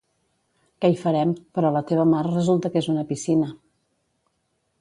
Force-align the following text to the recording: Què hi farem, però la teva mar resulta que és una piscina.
Què 0.85 0.89
hi 0.93 0.97
farem, 1.01 1.33
però 1.59 1.71
la 1.77 1.83
teva 1.91 2.07
mar 2.15 2.23
resulta 2.31 2.73
que 2.73 2.83
és 2.85 2.91
una 2.97 3.07
piscina. 3.15 3.55